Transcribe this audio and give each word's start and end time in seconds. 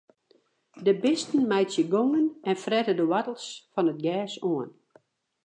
De 0.85 0.93
bisten 1.03 1.43
meitsje 1.51 1.83
gongen 1.93 2.25
en 2.49 2.55
frette 2.63 2.93
de 2.97 3.05
woartels 3.11 3.45
fan 3.73 3.91
it 3.93 3.99
gers 4.05 4.33
oan. 4.53 4.69